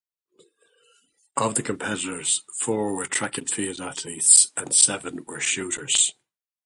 [1.37, 6.15] Of the competitors, four were track and field athletes, and seven were shooters.